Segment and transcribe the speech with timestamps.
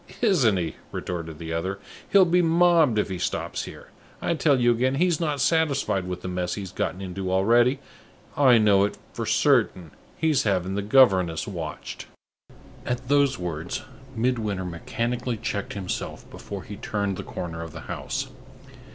[0.23, 1.77] "Isn't he!" retorted the other.
[2.09, 3.89] "He'll be mobbed if he stops here!
[4.19, 7.77] I tell you again, he's not satisfied with the mess he's got into already.
[8.35, 12.07] I know it for certain, he's having the governess watched."
[12.83, 13.83] At those words,
[14.15, 18.29] Midwinter mechanically checked himself before he turned the corner of the house.